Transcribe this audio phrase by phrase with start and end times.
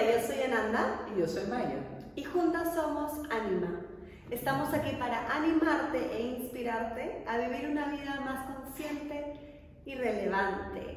[0.00, 1.06] Hola, yo soy Ananda.
[1.14, 1.76] Y yo soy Maya.
[2.16, 3.82] Y juntas somos Anima.
[4.30, 10.96] Estamos aquí para animarte e inspirarte a vivir una vida más consciente y relevante.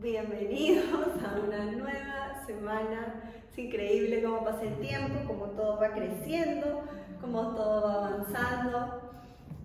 [0.00, 3.22] Bienvenidos a una nueva semana.
[3.52, 6.82] Es increíble cómo pasa el tiempo, cómo todo va creciendo,
[7.20, 9.12] cómo todo va avanzando.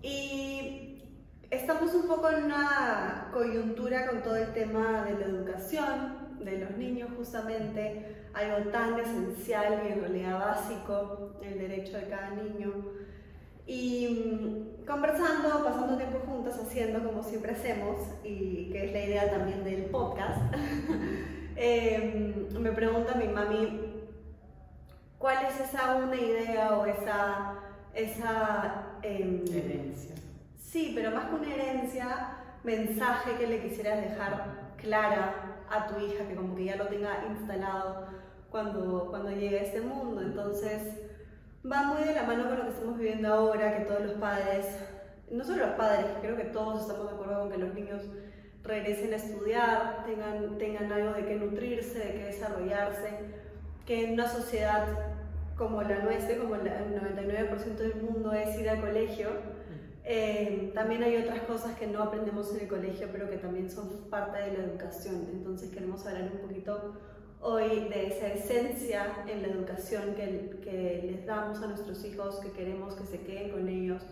[0.00, 1.02] Y
[1.50, 6.70] estamos un poco en una coyuntura con todo el tema de la educación, de los
[6.76, 12.72] niños justamente, algo tan esencial y en realidad básico, el derecho de cada niño.
[13.66, 19.30] Y mm, conversando, pasando tiempo juntas, haciendo como siempre hacemos, y que es la idea
[19.30, 20.40] también del podcast,
[21.56, 23.80] em, me pregunta mi mami,
[25.18, 27.54] ¿cuál es esa una idea o esa...
[27.94, 30.14] esa em, herencia.
[30.58, 36.26] Sí, pero más que una herencia, mensaje que le quisieras dejar clara a tu hija,
[36.26, 38.19] que como que ya lo tenga instalado
[38.50, 40.20] cuando, cuando llegue a este mundo.
[40.20, 40.82] Entonces,
[41.70, 44.66] va muy de la mano con lo que estamos viviendo ahora, que todos los padres,
[45.30, 48.02] no solo los padres, creo que todos estamos de acuerdo con que los niños
[48.62, 53.10] regresen a estudiar, tengan, tengan algo de qué nutrirse, de qué desarrollarse,
[53.86, 54.86] que en una sociedad
[55.56, 59.28] como la nuestra, como el 99% del mundo es ir al colegio,
[60.04, 63.88] eh, también hay otras cosas que no aprendemos en el colegio, pero que también son
[64.08, 65.28] parte de la educación.
[65.32, 66.94] Entonces queremos hablar un poquito
[67.40, 72.52] hoy de esa esencia en la educación que, que les damos a nuestros hijos, que
[72.52, 74.02] queremos que se queden con ellos,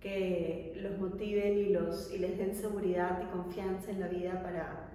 [0.00, 4.88] que los motiven y, los, y les den seguridad y confianza en la vida para,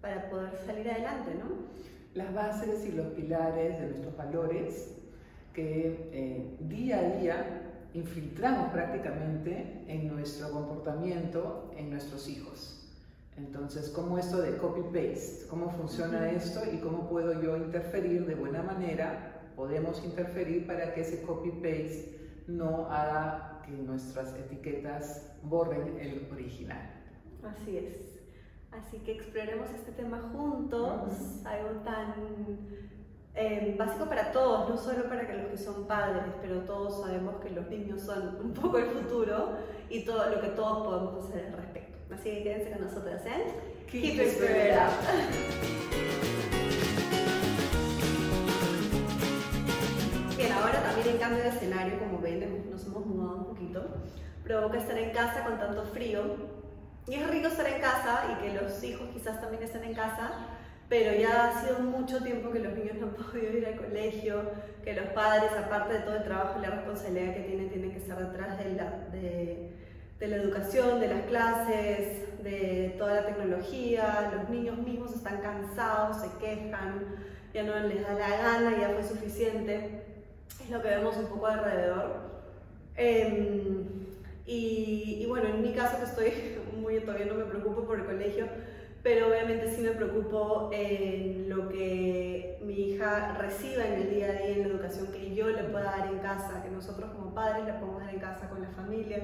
[0.00, 1.72] para poder salir adelante, ¿no?
[2.14, 4.96] Las bases y los pilares de nuestros valores
[5.54, 7.62] que eh, día a día
[7.94, 12.81] infiltramos prácticamente en nuestro comportamiento en nuestros hijos.
[13.36, 15.46] Entonces, ¿cómo esto de copy-paste?
[15.48, 19.40] ¿Cómo funciona esto y cómo puedo yo interferir de buena manera?
[19.56, 26.90] Podemos interferir para que ese copy-paste no haga que nuestras etiquetas borren el original.
[27.42, 28.12] Así es.
[28.70, 32.14] Así que exploremos este tema juntos, algo tan
[33.34, 37.36] eh, básico para todos, no solo para que los que son padres, pero todos sabemos
[37.42, 39.56] que los niños son un poco el futuro
[39.90, 41.91] y todo lo que todos podemos hacer al respecto.
[42.22, 43.50] Así que quédense con nosotros, ¿eh?
[43.90, 44.92] Keep, Keep spirit up.
[50.36, 53.84] Bien, ahora también en cambio de escenario, como ven, nos hemos mudado un poquito,
[54.44, 56.22] provoca estar en casa con tanto frío.
[57.08, 60.46] Y es rico estar en casa y que los hijos quizás también estén en casa,
[60.88, 64.48] pero ya ha sido mucho tiempo que los niños no han podido ir al colegio,
[64.84, 67.98] que los padres, aparte de todo el trabajo y la responsabilidad que tienen, tienen que
[67.98, 69.81] estar detrás de la, de,
[70.22, 76.18] de la educación, de las clases, de toda la tecnología, los niños mismos están cansados,
[76.18, 77.06] se quejan,
[77.52, 80.04] ya no les da la gana, ya fue suficiente,
[80.62, 82.20] es lo que vemos un poco alrededor.
[82.94, 83.84] Em,
[84.46, 86.32] y, y, bueno, en mi caso que estoy
[86.80, 88.46] muy, todavía no me preocupo por el colegio,
[89.02, 94.32] pero obviamente sí me preocupo en lo que mi hija reciba en el día a
[94.34, 97.64] día, en la educación que yo le pueda dar en casa, que nosotros como padres
[97.64, 99.18] le podemos dar en casa con la familia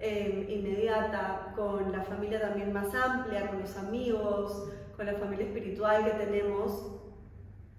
[0.00, 6.04] em, inmediata, con la familia también más amplia, con los amigos, con la familia espiritual
[6.04, 6.96] que tenemos.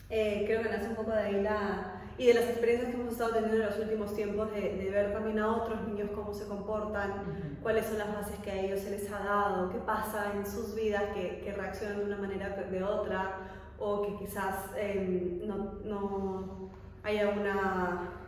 [0.10, 3.14] Eh, creo que nace un poco de ahí la, y de las experiencias que hemos
[3.14, 6.46] estado teniendo en los últimos tiempos de, de ver también a otros niños cómo se
[6.48, 10.46] comportan, cuáles son las bases que a ellos se les ha dado, qué pasa en
[10.46, 13.38] sus vidas, que, que reaccionan de una manera o de otra,
[13.80, 16.70] o que quizás em, no, no,
[17.04, 18.21] haya una,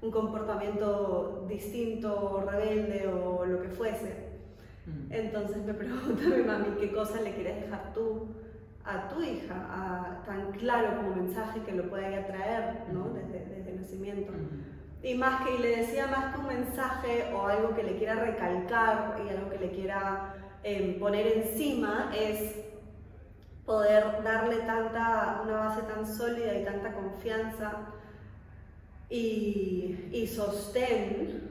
[0.00, 4.28] un comportamiento distinto, rebelde o lo que fuese.
[5.10, 8.28] Entonces me pregunta mi mami, ¿qué cosa le quieres dejar tú?
[8.88, 13.10] a tu hija a, tan claro como mensaje que lo pueda traer ¿no?
[13.10, 14.32] desde, desde, el nacimiento.
[15.02, 18.14] Y más que, y le decía más que un mensaje o algo que le quiera
[18.14, 22.56] recalcar y algo que le quiera em, poner encima, es
[23.64, 27.92] poder darle tanta, una base tan sólida y tanta confianza
[29.10, 31.48] y, y sostén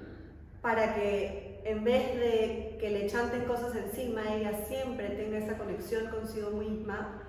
[0.61, 6.07] para que en vez de que le chanten cosas encima, ella siempre tenga esa conexión
[6.07, 7.23] consigo misma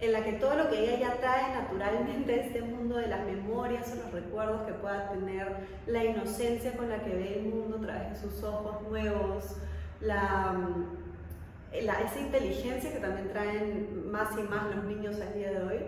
[0.00, 3.24] en la que todo lo que ella ya trae naturalmente de este mundo de las
[3.24, 5.48] memorias o los recuerdos que pueda tener,
[5.86, 9.56] la inocencia con la que ve el mundo a través de sus ojos nuevos,
[10.00, 10.56] la,
[11.82, 15.78] la, esa inteligencia que también traen más y más los niños al día de hoy,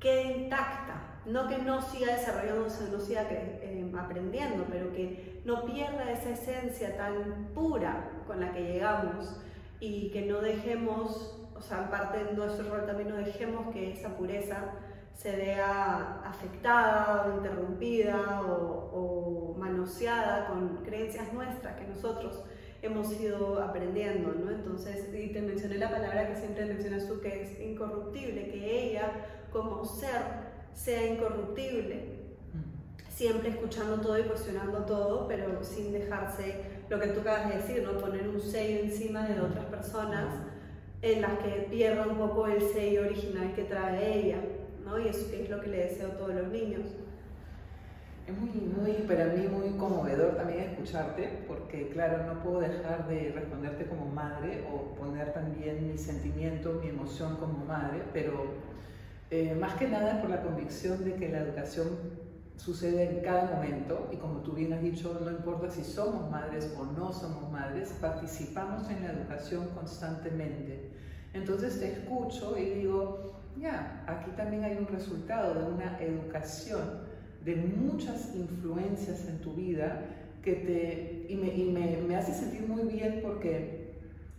[0.00, 1.05] quede intacta.
[1.26, 6.96] No que no siga desarrollándose, no siga eh, aprendiendo, pero que no pierda esa esencia
[6.96, 9.40] tan pura con la que llegamos
[9.80, 14.16] y que no dejemos o sea, parte de nuestro rol también no dejemos que esa
[14.16, 14.72] pureza
[15.14, 22.44] se vea afectada o interrumpida o, o, manoseada con creencias nuestras que nosotros
[22.82, 24.50] hemos ido aprendiendo, ¿no?
[24.50, 29.10] Entonces, y te mencioné la palabra que siempre mencionas tú, que es incorruptible, que ella
[29.50, 30.45] como ser
[30.76, 32.04] sea incorruptible,
[33.08, 37.82] siempre escuchando todo y cuestionando todo, pero sin dejarse, lo que tú acabas de decir,
[37.82, 37.98] ¿no?
[37.98, 40.26] Poner un sello encima de otras personas
[41.02, 44.38] en las que pierda un poco el sello original que trae ella.
[44.84, 45.00] ¿no?
[45.00, 46.82] Y eso es lo que le deseo a todos los niños.
[48.26, 53.32] Es muy, muy, para mí muy conmovedor también escucharte, porque claro, no puedo dejar de
[53.32, 58.54] responderte como madre o poner también mi sentimiento, mi emoción como madre, pero
[59.30, 61.88] eh, más que nada por la convicción de que la educación
[62.56, 66.72] sucede en cada momento y como tú bien has dicho, no importa si somos madres
[66.78, 70.90] o no somos madres, participamos en la educación constantemente.
[71.34, 77.04] Entonces te escucho y digo, ya, aquí también hay un resultado de una educación,
[77.44, 80.02] de muchas influencias en tu vida
[80.42, 83.85] que te, y, me, me, me hace sentir muy bien porque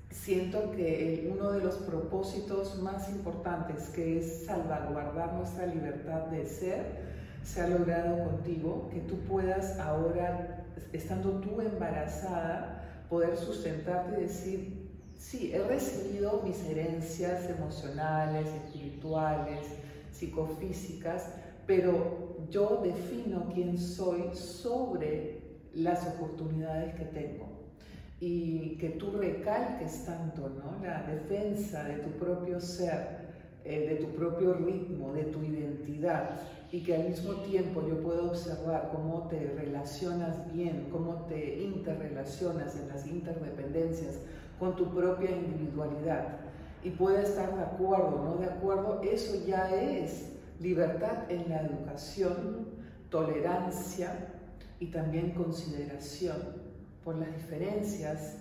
[0.09, 7.07] siento que uno de los propósitos más importantes, que es salvaguardar nuestra libertad de ser,
[7.43, 14.87] se ha logrado contigo, que tú puedas ahora, estando tú embarazada, poder sustentarte y decir,
[15.17, 19.59] Sí, he recibido mis herencias emocionales, espirituales,
[20.11, 21.29] psicofísicas,
[21.65, 25.41] pero yo defino quién soy sobre
[25.73, 27.56] las oportunidades que tengo.
[28.19, 30.83] Y que tú recalques tanto ¿no?
[30.83, 33.27] la defensa de tu propio ser,
[33.63, 36.41] eh, de tu propio ritmo, de tu identidad,
[36.71, 42.75] y que al mismo tiempo yo puedo observar cómo te relacionas bien, cómo te interrelacionas
[42.75, 44.19] en las interdependencias
[44.59, 46.39] con tu propia individualidad
[46.83, 50.29] y puede estar de acuerdo no de acuerdo, eso ya es
[50.59, 52.67] libertad en la educación,
[53.09, 54.33] tolerancia
[54.79, 56.56] y también consideración
[57.07, 58.35] por las diferencias,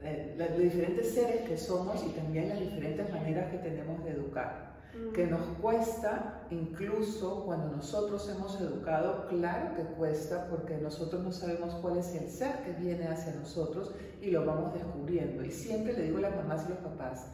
[0.00, 4.66] eh, los diferentes seres que somos y también las diferentes maneras que tenemos de educar
[5.14, 11.74] que nos cuesta, incluso cuando nosotros hemos educado, claro que cuesta, porque nosotros no sabemos
[11.82, 15.44] cuál es el ser que viene hacia nosotros y lo vamos descubriendo.
[15.44, 17.26] Y siempre le digo a las mamás y los papás,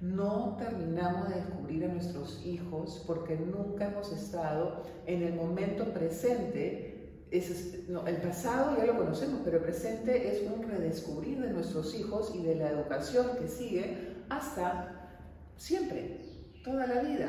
[0.00, 6.99] no terminamos de descubrir a nuestros hijos porque nunca hemos estado en el momento presente.
[7.30, 12.42] El pasado ya lo conocemos, pero el presente es un redescubrir de nuestros hijos y
[12.42, 15.18] de la educación que sigue hasta
[15.56, 16.20] siempre
[16.64, 17.28] toda la vida.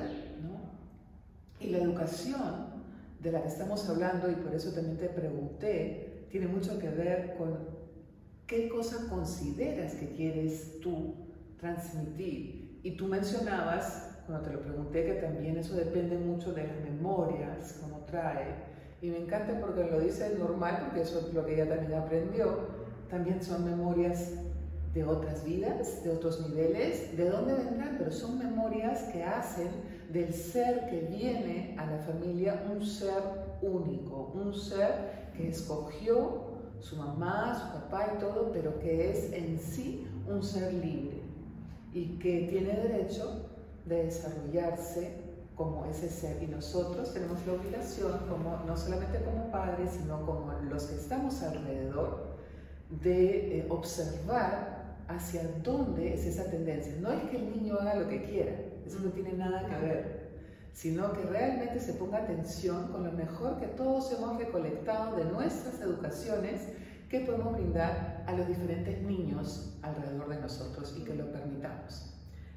[1.60, 2.72] Y la educación
[3.20, 7.36] de la que estamos hablando, y por eso también te pregunté, tiene mucho que ver
[7.38, 7.60] con
[8.48, 11.14] qué cosa consideras que quieres tú
[11.60, 12.80] transmitir.
[12.84, 17.78] Y tú mencionabas, cuando te lo pregunté, que también eso depende mucho de las memorias,
[17.80, 18.71] como trae.
[19.02, 22.82] Y me encanta porque lo dice normal, porque eso es lo que ella también aprendió.
[23.10, 24.34] También son memorias
[24.94, 29.70] de otras vidas, de otros niveles, de dónde vendrán, pero son memorias que hacen
[30.12, 33.24] del ser que viene a la familia un ser
[33.62, 39.60] único, un ser que escogió su mamá, su papá y todo, pero que es en
[39.60, 41.22] sí un ser libre
[41.94, 43.50] y que tiene derecho
[43.86, 45.21] de desarrollarse
[45.62, 46.42] como ese ser.
[46.42, 51.42] Y nosotros tenemos la obligación, como, no solamente como padres, sino como los que estamos
[51.44, 52.32] alrededor,
[53.04, 56.94] de eh, observar hacia dónde es esa tendencia.
[57.00, 58.54] No es que el niño haga lo que quiera,
[58.86, 60.32] eso no tiene nada que ver,
[60.74, 65.80] sino que realmente se ponga atención con lo mejor que todos hemos recolectado de nuestras
[65.80, 66.62] educaciones
[67.08, 72.12] que podemos brindar a los diferentes niños alrededor de nosotros y que lo permitamos.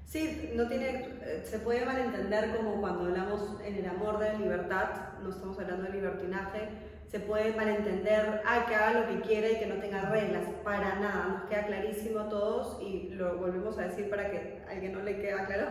[0.05, 4.89] Sí, no tiene, eh, se puede malentender como cuando hablamos en el amor de libertad,
[5.23, 6.69] no estamos hablando de libertinaje,
[7.09, 10.97] se puede malentender, ah, que haga lo que quiere y que no tenga reglas, para
[10.97, 14.93] nada, nos queda clarísimo a todos y lo volvemos a decir para que a alguien
[14.93, 15.67] no le quede claro,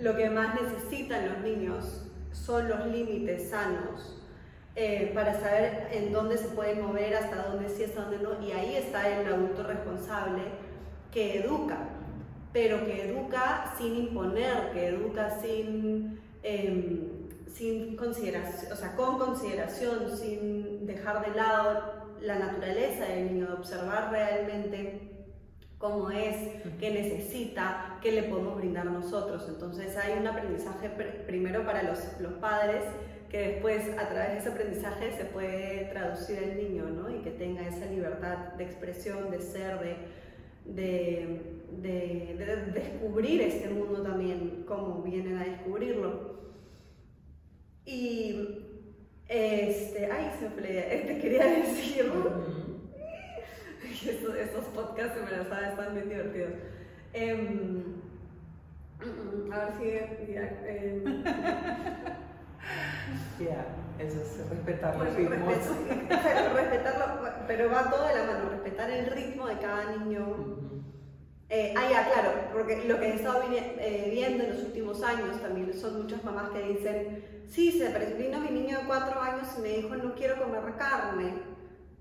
[0.00, 4.22] lo que más necesitan los niños son los límites sanos
[4.76, 8.52] eh, para saber en dónde se pueden mover, hasta dónde sí, hasta dónde no, y
[8.52, 10.42] ahí está el adulto responsable
[11.12, 11.78] que educa,
[12.54, 16.18] pero que educa sin imponer, que educa sin...
[16.42, 23.46] Em, sin consideración, o sea, con consideración, sin dejar de lado la naturaleza del niño,
[23.46, 25.14] de observar realmente
[25.78, 26.34] cómo es,
[26.80, 29.44] qué necesita, qué le podemos brindar nosotros.
[29.48, 30.88] Entonces hay un aprendizaje
[31.26, 32.82] primero para los, los padres
[33.30, 37.10] que después a través de ese aprendizaje se puede traducir al niño ¿no?
[37.10, 39.96] y que tenga esa libertad de expresión, de ser, de,
[40.64, 41.40] de,
[41.82, 46.34] de, de descubrir este mundo también, como vienen a descubrirlo.
[47.86, 48.64] Y,
[49.28, 52.10] este, ay, se me te quería decir,
[54.08, 56.52] estos, estos podcasts me lo saben, están bien divertidos.
[57.12, 57.82] Eh,
[59.52, 60.32] a ver si...
[60.32, 61.04] Ya, eh,
[63.38, 63.66] yeah,
[63.98, 65.54] eso es respetar los ritmos.
[66.54, 70.73] respetarlo, pero va todo de la mano, respetar el ritmo de cada niño.
[71.56, 75.72] Eh, ah, claro, porque lo que he estado eh, viendo en los últimos años también
[75.72, 79.68] son muchas mamás que dicen, sí, se vino mi niño de cuatro años y me
[79.68, 81.32] dijo no quiero comer carne,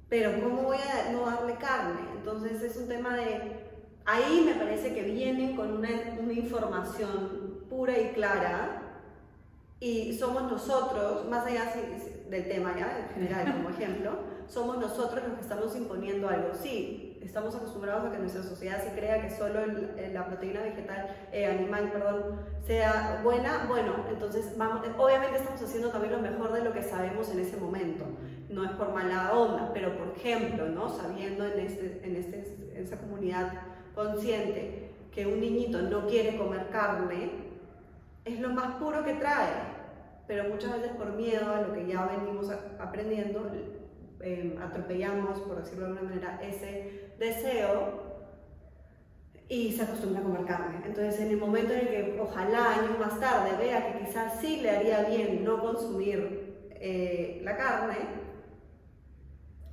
[0.10, 2.02] pero ¿cómo voy a no darle carne?
[2.16, 3.60] Entonces es un tema de,
[4.06, 8.82] ahí me parece que vienen con una, una información pura y clara
[9.80, 11.72] y somos nosotros, más allá
[12.28, 14.14] del tema ya, en general como ejemplo,
[14.48, 16.56] somos nosotros los que estamos imponiendo algo.
[16.60, 19.60] Sí, estamos acostumbrados a que nuestra sociedad se crea que solo
[20.12, 23.66] la proteína vegetal, eh, animal, perdón, sea buena.
[23.68, 27.58] Bueno, entonces vamos, obviamente estamos haciendo también lo mejor de lo que sabemos en ese
[27.58, 28.06] momento.
[28.50, 30.90] No es por mala onda, pero por ejemplo, ¿no?
[30.90, 33.54] sabiendo en, este, en, este, en esa comunidad
[33.96, 37.32] consciente que un niñito no quiere comer carne,
[38.26, 39.52] es lo más puro que trae,
[40.28, 42.50] pero muchas veces por miedo a lo que ya venimos
[42.80, 43.52] aprendiendo,
[44.24, 48.14] em, atropellamos, por decirlo de alguna manera, ese deseo
[49.50, 50.82] y se acostumbra a comer carne.
[50.86, 54.72] Entonces, en el momento en que ojalá años más tarde vea que quizás sí le
[54.72, 57.98] haría bien no consumir eh, la carne,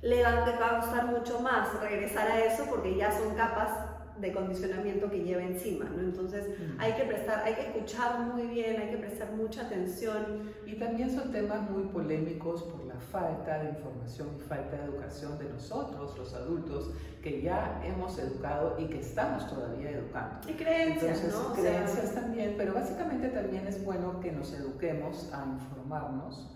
[0.01, 3.90] le va a costar mucho más regresar a eso porque ya son capas
[4.21, 5.99] de condicionamiento que lleva encima, ¿no?
[6.01, 6.45] Entonces
[6.77, 10.51] hay que prestar, hay que escuchar muy bien, hay que prestar mucha atención.
[10.65, 15.37] Y también son temas muy polémicos por la falta de información y falta de educación
[15.39, 20.49] de nosotros, los adultos, que ya hemos educado y que estamos todavía educando.
[20.49, 26.47] Y creencias, Entonces, creencias también, pero básicamente también es bueno que nos eduquemos a informarnos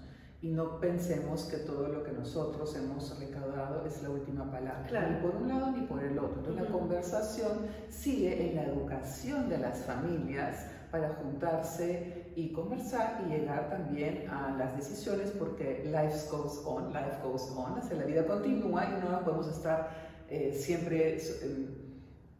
[0.46, 5.20] y no pensemos que todo lo que nosotros hemos recaudado es la última palabra, ni
[5.20, 6.38] por un lado ni por el otro.
[6.38, 7.52] Entonces la conversación
[7.90, 14.56] sigue en la educación de las familias para juntarse y conversar y llegar también a
[14.56, 19.48] las decisiones porque life goes on, life goes on, la vida continúa y no podemos
[19.48, 19.90] estar
[20.30, 21.18] eh, siempre...
[21.18, 21.85] Eh,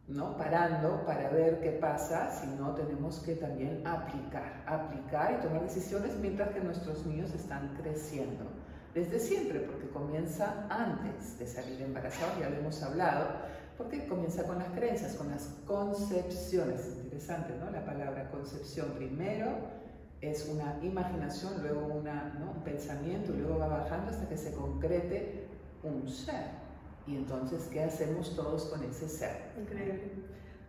[0.08, 0.36] ¿no?
[0.36, 6.50] parando para ver qué pasa, sino tenemos que también aplicar, aplicar y tomar decisiones mientras
[6.50, 8.44] que nuestros niños están creciendo.
[8.94, 13.26] Desde siempre, porque comienza antes de salir embarazado, ya lo hemos hablado,
[13.76, 16.96] porque comienza con las creencias, con las concepciones.
[17.02, 17.70] Interesante, ¿no?
[17.70, 19.48] La palabra concepción primero
[20.22, 25.46] es una imaginación, luego una, un pensamiento, luego va bajando hasta que se concrete
[25.82, 26.65] un ser.
[27.06, 29.52] Y entonces, ¿qué hacemos todos con ese ser?
[29.60, 30.00] Increíble.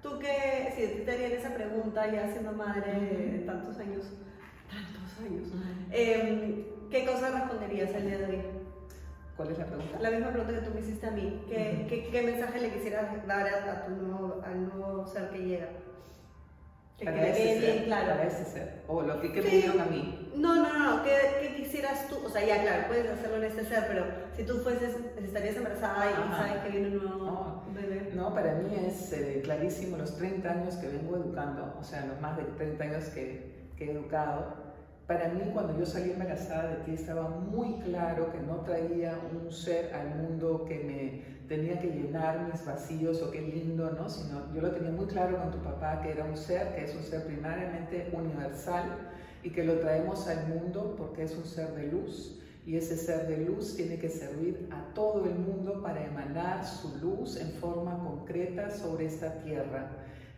[0.03, 4.05] Tú que, si te harían esa pregunta ya siendo madre de tantos años,
[4.69, 5.49] tantos años,
[5.91, 8.41] em, ¿qué cosa responderías el día de hoy?
[9.35, 9.99] ¿Cuál es la pregunta?
[9.99, 11.43] La misma pregunta que tú me hiciste a mí.
[11.49, 15.69] ¿Qué, ¿qué, qué mensaje le quisieras dar a, tu nuevo, al nuevo ser que llega?
[17.05, 18.07] Para ese ser, claro.
[18.07, 18.81] Para ese ser.
[18.87, 20.31] O lo que, que me dieron a mí.
[20.35, 21.03] No, no, no.
[21.03, 21.11] ¿Qué,
[21.41, 22.15] ¿Qué, quisieras tú?
[22.25, 26.11] O sea, ya, claro, puedes hacerlo en este ser, pero si tú fueses, estarías embarazada
[26.11, 28.11] y sabes que viene un nuevo no, bebé.
[28.15, 32.19] No, para mí es eh, clarísimo los 30 años que vengo educando, o sea, los
[32.19, 34.67] más de 30 años que, que he educado.
[35.05, 39.51] Para mí, cuando yo salí embarazada de ti, estaba muy claro que no traía un
[39.51, 44.09] ser al mundo que me tenía que llenar mis vacíos o qué lindo, ¿no?
[44.09, 46.95] Sino yo lo tenía muy claro con tu papá, que era un ser, que es
[46.95, 48.85] un ser primariamente universal
[49.43, 52.41] y que lo traemos al mundo porque es un ser de luz.
[52.65, 56.97] Y ese ser de luz tiene que servir a todo el mundo para emanar su
[56.97, 59.89] luz en forma concreta sobre esta tierra.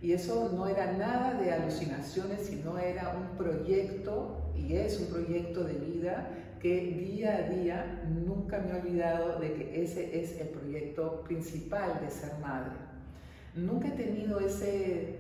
[0.02, 5.64] Y eso no era nada de alucinaciones, sino era un proyecto, y es un proyecto
[5.64, 6.30] de vida
[6.62, 12.00] que día a día nunca me he olvidado de que ese es el proyecto principal
[12.02, 12.74] de ser madre.
[13.56, 15.20] Nunca he tenido ese,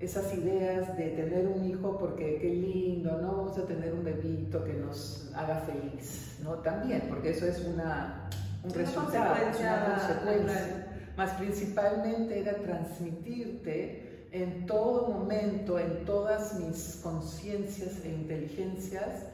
[0.00, 3.36] esas ideas de tener un hijo porque qué lindo, ¿no?
[3.36, 6.54] Vamos a tener un bebito que nos haga feliz, ¿no?
[6.56, 8.28] También, porque eso es una,
[8.64, 10.88] un resultado, una consecuencia.
[11.16, 14.01] Más principalmente era transmitirte
[14.32, 19.26] en todo momento, en todas mis conciencias e inteligencias,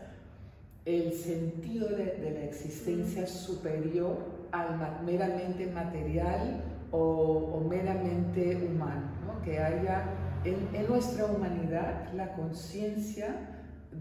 [0.84, 4.16] el sentido de, la existencia superior
[4.50, 10.04] al meramente material o, meramente humano, que haya
[10.44, 13.54] en, nuestra humanidad la conciencia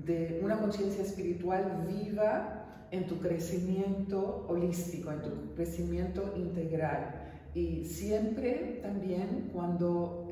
[0.03, 7.23] de una conciencia espiritual viva en tu crecimiento holístico, en tu crecimiento integral.
[7.53, 10.27] Y siempre también cuando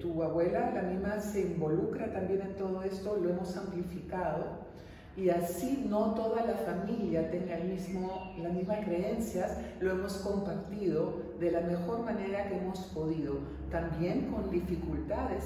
[0.00, 4.62] tu abuela, la misma, se involucra también en todo esto, lo hemos amplificado
[5.16, 11.34] y así no toda la familia tenga el mismo, las mismas creencias, lo hemos compartido
[11.38, 15.44] de la mejor manera que hemos podido, también con dificultades,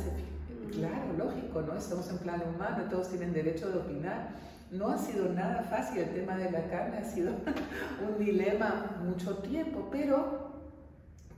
[0.73, 1.77] claro, lógico, ¿no?
[1.77, 4.29] Estamos en plano humano, todos tienen derecho de opinar.
[4.71, 7.33] No ha sido nada fácil el tema de la carne, ha sido
[8.07, 10.47] un dilema mucho tiempo, pero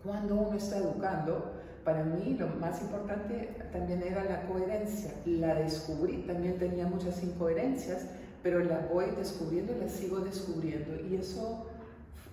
[0.02, 1.57] cuando uno está educando,
[1.88, 5.10] para mí lo más importante también era la coherencia.
[5.24, 8.04] La descubrí, también tenía muchas incoherencias,
[8.42, 11.00] pero la voy descubriendo, la sigo descubriendo.
[11.08, 11.64] Y eso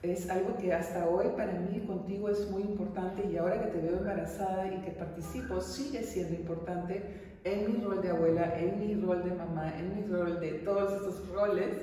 [0.02, 3.80] es algo que hasta hoy para mí contigo es muy importante y ahora que te
[3.80, 7.02] veo embarazada y que participo sigue siendo importante
[7.46, 11.02] en mi rol de abuela, en mi rol de mamá, en mi rol de todos
[11.02, 11.78] esos roles,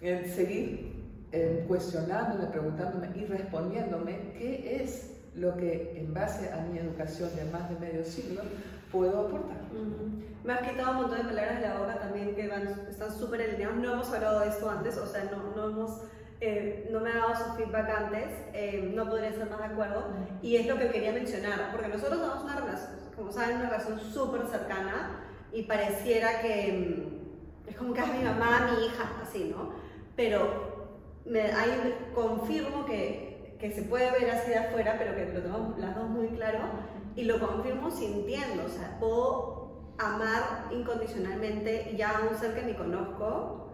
[0.00, 0.94] en seguir
[1.32, 7.44] eh, cuestionándome, preguntándome y respondiéndome qué es lo que en base a mi educación de
[7.46, 8.42] más de medio siglo
[8.90, 9.58] puedo aportar.
[10.44, 13.42] Me has quitado un montón de palabras de la boca también que van, están súper
[13.42, 13.76] alineados.
[13.76, 16.00] No hemos hablado de esto antes, o sea, no, no hemos...
[16.44, 20.08] Eh, no me ha dado su feedback antes, eh, no podría estar más de acuerdo,
[20.42, 24.00] y es lo que quería mencionar, porque nosotros tenemos una relación, como saben, una relación
[24.00, 25.20] súper cercana,
[25.52, 27.12] y pareciera que
[27.66, 29.70] mm, es como que es mi mamá, mi hija, así, ¿no?
[30.16, 30.90] Pero
[31.24, 33.31] me, ahí confirmo que
[33.62, 36.58] que se puede ver así de afuera, pero que lo tenemos las dos muy claro,
[37.14, 42.74] y lo confirmo sintiendo, o sea, puedo amar incondicionalmente ya a un ser que ni
[42.74, 43.70] conozco,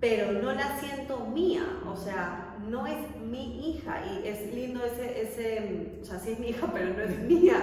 [0.00, 5.22] pero no la siento mía, o sea, no es mi hija, y es lindo ese,
[5.22, 7.62] ese o sea, sí es mi hija, pero no es mía.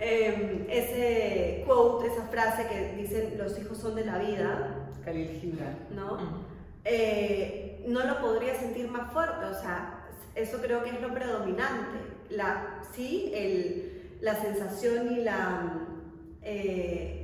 [0.00, 4.90] Em, ese quote, esa frase que dicen los hijos son de la vida.
[5.04, 5.58] Khalil
[5.94, 6.14] ¿No?
[6.16, 6.44] Mm.
[6.84, 9.97] Eh, no lo podría sentir más fuerte, o sea,
[10.38, 11.98] eso creo que es lo predominante.
[12.30, 15.86] La, sí, el, la sensación y la,
[16.42, 17.18] eh,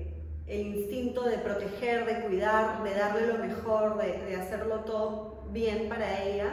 [0.47, 6.23] el instinto de proteger, de cuidar, de darle lo mejor, de, hacerlo todo bien para
[6.23, 6.51] ella,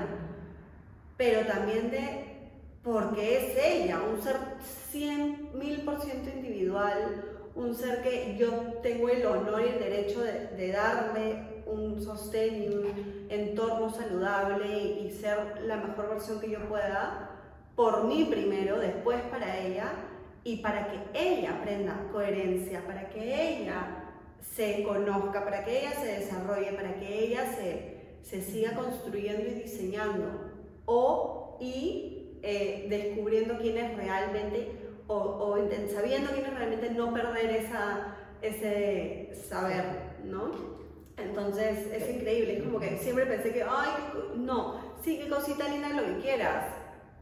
[1.17, 2.27] pero también de
[2.83, 4.37] porque es ella, un ser
[4.91, 8.49] 100 mil por ciento individual, un ser que yo
[8.81, 14.67] tengo el honor y el derecho de, de darle un sostén y un entorno saludable
[15.01, 17.29] y ser la mejor versión que yo pueda,
[17.75, 19.91] por mí primero, después para ella,
[20.43, 26.19] y para que ella aprenda coherencia, para que ella se conozca, para que ella se
[26.19, 30.51] desarrolle, para que ella se, se siga construyendo y diseñando,
[30.85, 34.71] o y eh, descubriendo quién es realmente,
[35.07, 35.57] o, o
[35.93, 39.83] sabiendo quién es realmente, no perder esa, ese saber,
[40.23, 40.80] ¿no?
[41.17, 43.91] Entonces es increíble, es como que siempre pensé que, ay,
[44.37, 46.65] no, sí, qué cosita linda, lo que quieras,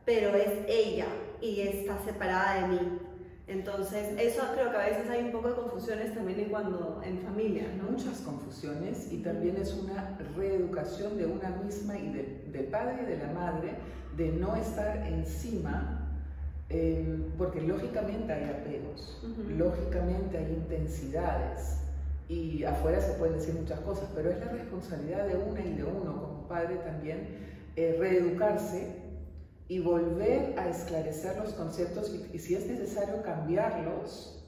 [0.06, 1.08] pero es ella
[1.42, 3.00] y está separada de mí.
[3.50, 7.20] Entonces, eso creo que a veces hay un poco de confusiones también en cuando en
[7.22, 7.90] familia, ¿no?
[7.90, 12.12] Muchas confusiones y también es una reeducación de una misma y
[12.52, 13.74] del padre y de la madre
[14.16, 16.12] de no estar encima,
[16.70, 19.20] eh, porque lógicamente hay apegos,
[19.58, 21.80] lógicamente hay intensidades,
[22.30, 25.84] y afuera se pueden decir muchas cosas, pero es la responsabilidad de una y de
[25.84, 27.28] uno como padre también
[27.76, 28.96] eh, reeducarse
[29.68, 34.46] y volver a esclarecer los conceptos y, si es necesario cambiarlos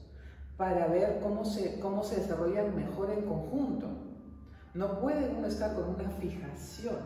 [0.56, 3.88] para ver cómo se, cómo se desarrollan mejor en conjunto.
[4.74, 6.98] No puede uno estar con una fijación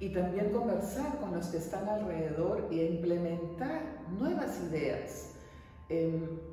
[0.00, 3.82] y también conversar con los que están alrededor e implementar
[4.18, 5.34] nuevas ideas.
[5.90, 6.51] Em,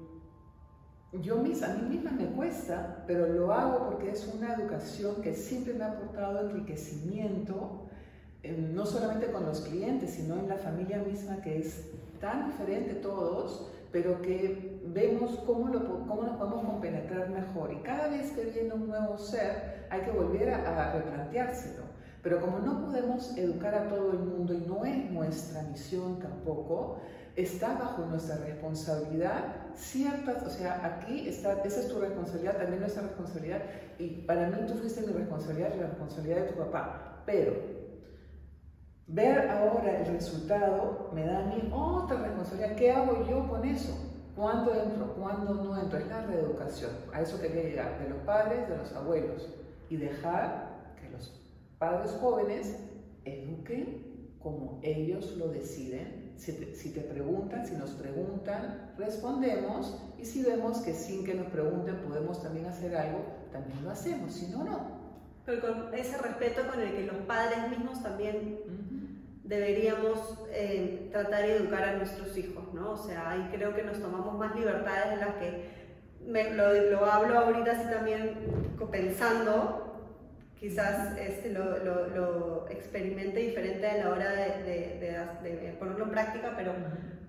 [1.14, 5.34] yo misma, a mí misma me cuesta, pero lo hago porque es una educación que
[5.34, 7.88] siempre me ha aportado enriquecimiento,
[8.74, 11.90] no solamente con los clientes, sino en la familia misma, que es
[12.22, 17.74] tan diferente todos, pero que vemos cómo, lo, cómo nos podemos compenetrar mejor.
[17.74, 21.90] Y cada vez que viene un nuevo ser, hay que volver a, a replanteárselo.
[22.22, 27.00] Pero como no podemos educar a todo el mundo y no es nuestra misión tampoco,
[27.42, 33.04] está bajo nuestra responsabilidad ciertas, o sea, aquí está, esa es tu responsabilidad, también nuestra
[33.04, 33.62] responsabilidad,
[33.98, 37.54] y para mí tú fuiste mi responsabilidad y la responsabilidad de tu papá, pero
[39.08, 43.98] ver ahora el resultado me da a mí otra responsabilidad, ¿qué hago yo con eso?
[44.36, 45.16] ¿Cuándo entro?
[45.16, 46.00] ¿Cuándo no entro?
[46.00, 49.48] Es la reeducación, a eso quería llegar, de los padres, de los abuelos,
[49.90, 51.32] y dejar que los
[51.78, 52.78] padres jóvenes
[53.24, 60.80] eduquen como ellos lo deciden si te, preguntan, si nos preguntan, respondemos y si vemos
[60.80, 65.00] que sin que nos pregunten podemos también hacer algo, también lo hacemos, si no, no.
[65.46, 68.60] Pero con ese respeto con el que los padres mismos también
[69.44, 72.92] deberíamos eh, tratar de educar a nuestros hijos, ¿no?
[72.92, 75.80] O sea, ahí creo que nos tomamos más libertades de las que
[76.56, 78.38] lo, lo hablo ahorita así también
[78.92, 79.89] pensando
[80.60, 86.12] quizás este, lo, lo, lo, experimente diferente a la hora de, de, de, ponerlo en
[86.12, 86.74] práctica, pero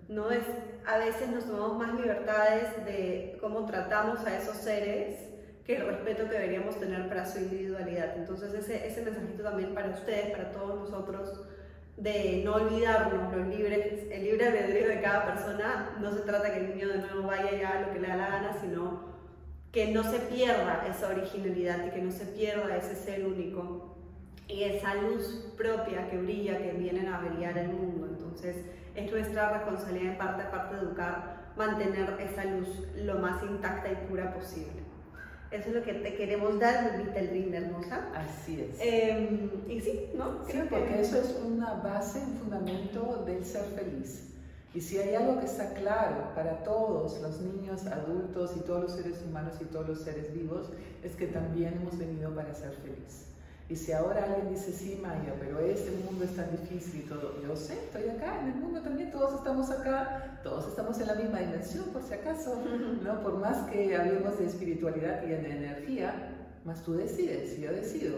[0.09, 0.43] no es,
[0.85, 5.17] a veces nos tomamos más libertades de cómo tratamos a esos seres
[5.65, 8.17] que el respeto que deberíamos tener para su individualidad.
[8.17, 11.47] Entonces ese, ese mensajito también para ustedes, para todos nosotros,
[11.97, 16.61] de no olvidarnos los libres, el libre albedrío de cada persona, no se trata que
[16.61, 19.10] el niño de nuevo vaya ya a lo que le da la gana, sino
[19.73, 23.97] que no se pierda esa originalidad y que no se pierda ese ser único
[24.49, 28.09] y esa luz propia que brilla, que viene a brillar el mundo.
[28.11, 28.57] Entonces
[28.97, 34.09] es nuestra responsabilidad en parte parte de educar, mantener esa luz lo más intacta y
[34.09, 34.91] pura posible.
[35.53, 38.09] Eso es lo que te queremos dar, Little Dream hermosa.
[38.15, 38.81] Así es.
[38.81, 40.45] Eh, y sí, ¿no?
[40.47, 44.33] Sí, porque eso es una base, un fundamento del ser feliz.
[44.73, 48.93] Y si hay algo que está claro para todos los niños, adultos y todos los
[48.93, 50.69] seres humanos y todos los seres vivos,
[51.03, 53.27] es que también hemos venido para ser felices.
[53.69, 57.41] Y si ahora alguien dice, sí, Maya, pero este mundo es tan difícil y todo,
[57.41, 61.15] yo sé, estoy acá, en el mundo también todos estamos acá, todos estamos en la
[61.15, 62.61] misma dimensión, por si acaso,
[63.05, 63.23] ¿no?
[63.23, 68.17] Por más que hablemos de espiritualidad y de energía, más tú decides, y yo decido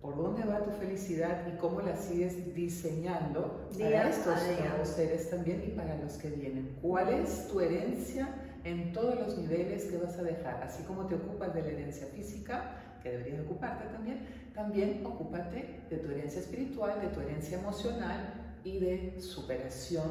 [0.00, 5.64] por dónde va tu felicidad y cómo la sigues diseñando para estos nuevos seres también
[5.66, 6.78] y para los que vienen.
[6.80, 8.28] ¿Cuál es tu herencia
[8.64, 10.62] en todos los niveles que vas a dejar?
[10.62, 15.96] Así como te ocupas de la herencia física, que deberías ocuparte también, también ocúpate de
[15.96, 20.10] tu herencia espiritual, de tu herencia emocional y de superación,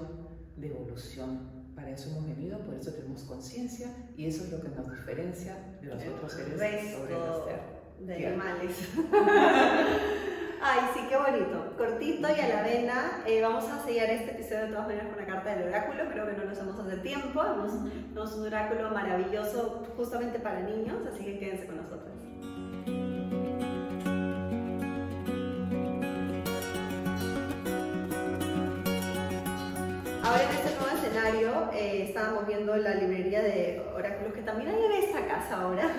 [0.57, 1.55] de evolución.
[1.75, 5.55] Para eso hemos venido, por eso tenemos conciencia y eso es lo que nos diferencia
[5.79, 8.77] de los otros seres sobre la de animales.
[10.61, 11.73] Ay, sí, qué bonito.
[11.77, 13.21] Cortito y a la vena.
[13.25, 16.03] Eh, vamos a sellar este episodio de todas maneras con la carta del oráculo.
[16.11, 17.41] Creo que no lo hacemos hace tiempo.
[17.41, 22.11] Tenemos un oráculo maravilloso justamente para niños, así que quédense con nosotros.
[30.23, 31.06] Ahora en este nuevo
[31.73, 35.89] eh, estábamos viendo la librería de oráculos que también hay en esta casa ahora.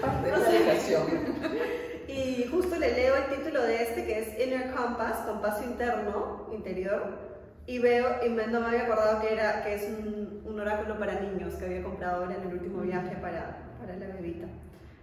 [0.00, 5.18] Parte de la Y justo le leo el título de este que es Inner Compass,
[5.26, 7.28] compaso interno, interior.
[7.66, 11.20] Y veo, y no me había acordado que, era, que es un, un oráculo para
[11.20, 14.46] niños que había comprado ahora en el último viaje para, para la bebita.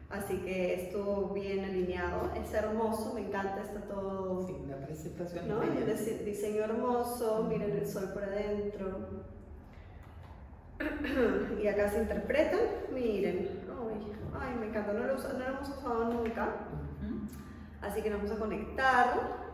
[0.09, 4.47] Así que estuvo bien alineado, es hermoso, me encanta, está todo...
[4.47, 5.47] Sí, la presentación.
[5.47, 5.61] ¿no?
[5.61, 9.25] El diseño hermoso, miren el sol por adentro.
[11.63, 12.59] y acá se interpretan,
[12.93, 16.49] miren, ay, ay me encanta, no lo, no lo hemos usado nunca.
[17.81, 19.45] Así que nos vamos a conectar.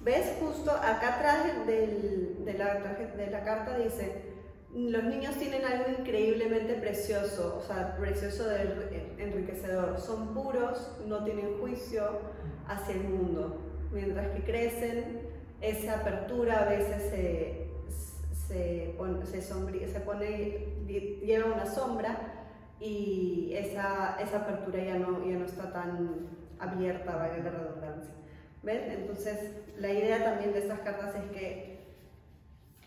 [0.00, 0.36] ¿Ves?
[0.40, 4.34] Justo acá atrás del, de, la, de la carta dice,
[4.74, 9.98] los niños tienen algo increíblemente precioso, o sea, precioso de enriquecedor.
[10.00, 12.02] Son puros, no tienen juicio
[12.66, 13.60] hacia el mundo.
[13.92, 15.28] Mientras que crecen,
[15.60, 17.63] esa apertura a veces se,
[18.48, 22.44] se, pone, se, se pone, lleva una sombra
[22.80, 26.28] y esa, esa apertura ya no, ya no está tan
[26.58, 28.14] abierta, vaya la redundancia.
[28.62, 28.90] ¿Ven?
[28.90, 31.74] Entonces, la idea también de estas cartas es que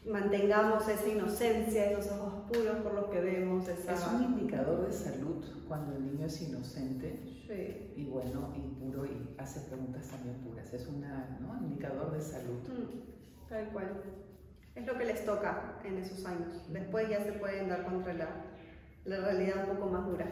[0.08, 3.68] mantengamos esa inocencia, esos ojos puros por lo que vemos.
[3.68, 7.20] Es un indicador de salud cuando el niño es inocente
[7.96, 10.74] y bueno y puro y hace preguntas también puras.
[10.74, 11.04] Es un
[11.62, 12.60] indicador de salud.
[12.68, 14.02] Mm, tal cual.
[14.78, 16.72] Es lo que les toca en esos años.
[16.72, 18.30] Después ya se pueden dar contra la,
[19.06, 20.28] la realidad un poco más dura.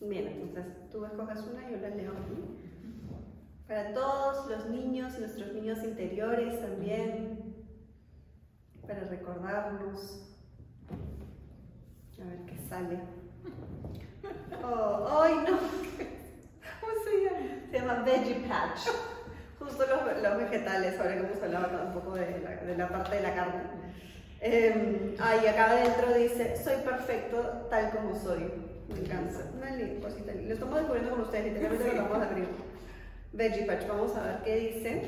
[0.00, 2.12] Bien, entonces tú escoges una y yo la leo.
[3.66, 7.66] Para todos los niños, nuestros niños interiores también,
[8.86, 10.36] para recordarnos.
[12.20, 13.00] A ver qué sale.
[14.62, 15.56] Oh, ¡Ay, no!
[16.80, 17.70] ¿Cómo se llama?
[17.70, 18.88] Se llama Veggie Patch.
[19.68, 23.16] Justo los, los vegetales, ahora que hemos hablado un poco de la, de la parte
[23.16, 23.62] de la carne.
[24.40, 28.50] Eh, ah, acá adentro dice, soy perfecto tal como soy.
[28.88, 29.50] Me encanta.
[29.54, 30.32] Una cosita.
[30.32, 32.48] Lo estamos descubriendo con ustedes, literalmente lo vamos a abrir.
[33.32, 35.02] Veggie Patch, vamos a ver qué dice.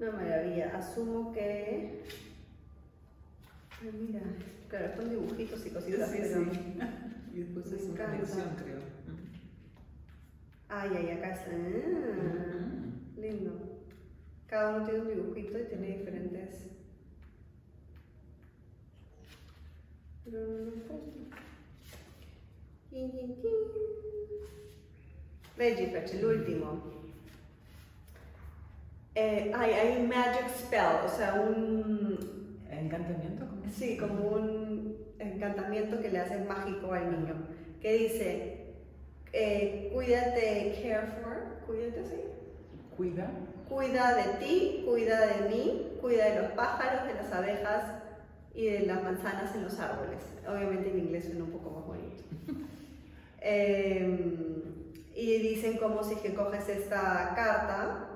[0.00, 0.76] Una maravilla.
[0.76, 2.02] Asumo que.
[3.80, 4.20] Ay, mira,
[4.68, 6.18] claro, son dibujitos y cositas así.
[6.22, 6.78] Sí.
[7.36, 8.95] Y después es una creo.
[10.68, 11.50] Ay, ay, acá está.
[11.50, 13.52] Ah, lindo.
[14.46, 16.66] Cada uno tiene un dibujito y tiene diferentes.
[20.24, 20.72] Pero
[25.56, 26.82] Veggie el último.
[29.14, 32.58] Eh, hay, hay, magic spell, o sea, un...
[32.70, 33.46] ¿Encantamiento?
[33.72, 37.34] Sí, como un encantamiento que le hace mágico al niño,
[37.80, 38.65] que dice,
[39.38, 42.20] eh, cuídate, care for, cuídate, sí.
[42.96, 43.30] Cuida.
[43.68, 47.84] Cuida de ti, cuida de mí, cuida de los pájaros, de las abejas
[48.54, 50.20] y de las manzanas en los árboles.
[50.48, 52.22] Obviamente en inglés suena un poco más bonito.
[53.48, 54.62] Em,
[55.14, 58.08] y dicen como si que coges esta carta,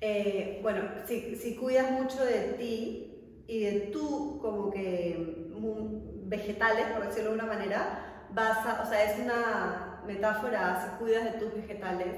[0.00, 5.48] eh, bueno, si, si, cuidas mucho de ti y de tú como que
[6.28, 11.24] vegetales, por decirlo de una manera, vas a, o sea, es una metáfora, si cuidas
[11.24, 12.16] de tus vegetales,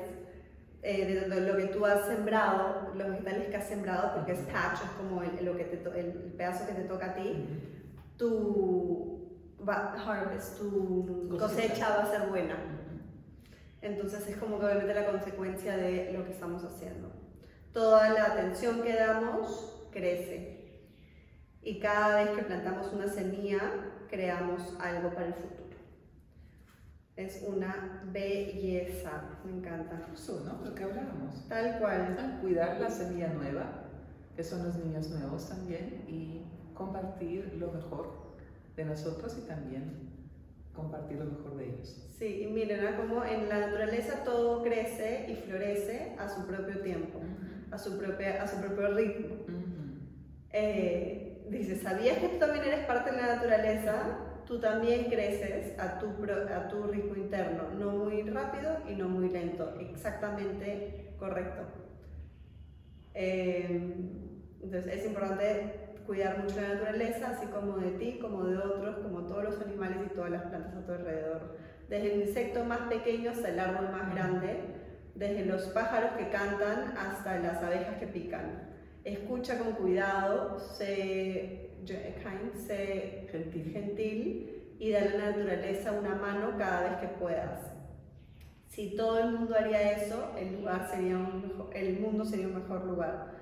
[0.83, 4.83] eh, de, lo que tú has sembrado, los vegetales que has sembrado, porque es patch,
[4.83, 7.46] es como el, lo que te el, pedazo que te toca a ti,
[8.16, 9.11] tu
[9.66, 12.57] harvest, tu cosecha va a ser buena.
[13.83, 17.12] Entonces es como que obviamente la consecuencia de lo que estamos haciendo.
[17.73, 20.61] Toda la atención que damos crece.
[21.62, 23.61] Y cada vez que plantamos una semilla,
[24.09, 25.69] creamos algo para el futuro.
[27.16, 30.07] Es una belleza, me encanta.
[30.14, 30.64] Eso, ¿no?
[30.64, 31.46] Lo que hablábamos.
[31.49, 32.38] Tal cual.
[32.40, 33.85] Cuidar la semilla nueva,
[34.37, 36.42] que son los niños nuevos también, y
[36.75, 38.31] compartir lo mejor
[38.77, 40.11] de nosotros y también
[40.75, 42.09] compartir lo mejor de ellos.
[42.18, 47.20] Sí, y miren, como en la naturaleza todo crece y florece a su propio tiempo,
[47.70, 49.37] a, su propia, a su propio ritmo.
[50.53, 54.18] Eh, dice, ¿sabías que tú también eres parte de la naturaleza?
[54.51, 59.29] Tú también creces a tu, a tu ritmo interno, no muy rápido y no muy
[59.29, 61.63] lento, exactamente correcto.
[63.15, 63.95] Eh,
[64.61, 69.25] entonces es importante cuidar mucho la naturaleza, así como de ti, como de otros, como
[69.25, 71.57] todos los animales y todas las plantas a tu alrededor.
[71.89, 74.65] Desde el insecto más pequeño hasta el árbol más grande,
[75.15, 78.69] desde los pájaros que cantan hasta las abejas que pican.
[79.05, 83.73] Escucha con cuidado, sé, kind, sé gentil.
[83.73, 87.71] gentil y dale a la naturaleza una mano cada vez que puedas.
[88.69, 92.85] Si todo el mundo haría eso, el, lugar sería un el mundo sería un mejor
[92.85, 93.33] lugar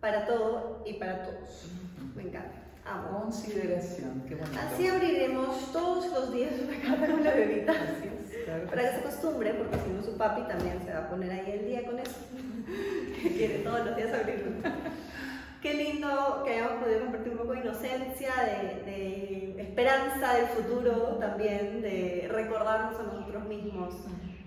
[0.00, 1.70] para todo y para todos.
[2.14, 2.62] Me encanta.
[2.84, 3.22] Amo.
[3.22, 4.58] Consideración, qué bonito.
[4.58, 7.74] Así abriremos todos los días una carta con la bebita.
[8.70, 11.50] Para que se acostumbre, porque si no su papi también se va a poner ahí
[11.50, 12.14] el día con eso.
[13.22, 14.52] que quiere todos los días abrirlo.
[15.76, 21.82] Lindo que hayamos podido compartir un poco de inocencia, de, de esperanza del futuro también,
[21.82, 23.94] de recordarnos a nosotros mismos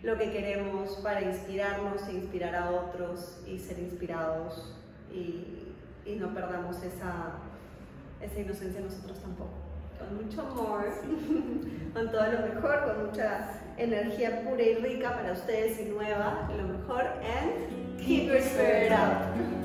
[0.01, 4.75] lo que queremos para inspirarnos e inspirar a otros y ser inspirados
[5.11, 5.73] y,
[6.05, 7.33] y no perdamos esa,
[8.21, 9.51] esa inocencia nosotros tampoco.
[9.99, 10.85] Con mucho amor,
[11.93, 16.63] con todo lo mejor, con mucha energía pura y rica para ustedes y nueva, lo
[16.63, 19.58] mejor, and keep your spirit up.